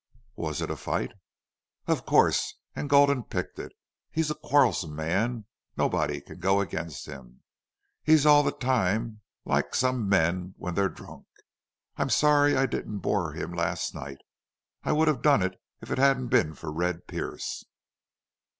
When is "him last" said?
13.33-13.93